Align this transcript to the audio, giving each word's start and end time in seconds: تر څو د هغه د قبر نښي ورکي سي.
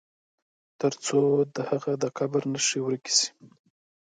تر 0.79 0.93
څو 1.05 1.21
د 1.55 1.57
هغه 1.69 1.91
د 2.03 2.05
قبر 2.17 2.41
نښي 2.53 2.79
ورکي 2.83 3.13
سي. 3.19 3.29